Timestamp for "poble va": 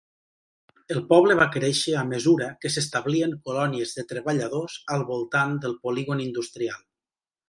1.09-1.45